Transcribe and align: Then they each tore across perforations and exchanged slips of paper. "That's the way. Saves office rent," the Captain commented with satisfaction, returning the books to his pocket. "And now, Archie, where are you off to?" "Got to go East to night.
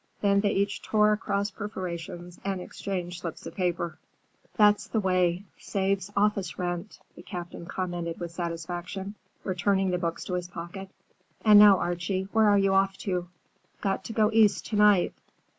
Then 0.21 0.39
they 0.39 0.49
each 0.49 0.81
tore 0.81 1.11
across 1.11 1.51
perforations 1.51 2.39
and 2.43 2.59
exchanged 2.59 3.21
slips 3.21 3.45
of 3.45 3.53
paper. 3.53 3.99
"That's 4.57 4.87
the 4.87 4.99
way. 4.99 5.43
Saves 5.59 6.11
office 6.17 6.57
rent," 6.57 6.97
the 7.15 7.21
Captain 7.21 7.67
commented 7.67 8.19
with 8.19 8.31
satisfaction, 8.31 9.13
returning 9.43 9.91
the 9.91 9.99
books 9.99 10.23
to 10.23 10.33
his 10.33 10.47
pocket. 10.47 10.89
"And 11.45 11.59
now, 11.59 11.77
Archie, 11.77 12.27
where 12.31 12.49
are 12.49 12.57
you 12.57 12.73
off 12.73 12.97
to?" 13.05 13.27
"Got 13.81 14.03
to 14.05 14.13
go 14.13 14.31
East 14.33 14.65
to 14.71 14.75
night. 14.75 15.13